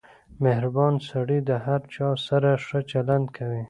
•مهربان 0.43 0.93
سړی 1.09 1.39
د 1.49 1.51
هر 1.65 1.81
چا 1.93 2.09
سره 2.27 2.49
ښه 2.65 2.79
چلند 2.91 3.27
کوي. 3.37 3.59